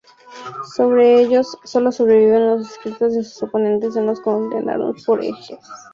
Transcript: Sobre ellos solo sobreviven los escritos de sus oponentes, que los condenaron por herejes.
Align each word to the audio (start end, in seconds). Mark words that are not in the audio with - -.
Sobre 0.73 1.21
ellos 1.21 1.59
solo 1.63 1.91
sobreviven 1.91 2.47
los 2.57 2.71
escritos 2.71 3.13
de 3.13 3.23
sus 3.23 3.43
oponentes, 3.43 3.93
que 3.93 4.01
los 4.01 4.19
condenaron 4.21 4.95
por 5.05 5.19
herejes. 5.23 5.59